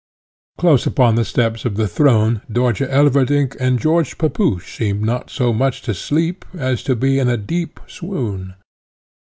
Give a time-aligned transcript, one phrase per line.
[0.57, 5.53] Close upon the steps of the throne Dörtje Elverdink and George Pepusch seemed not so
[5.53, 8.55] much to sleep as to be in a deep swoon.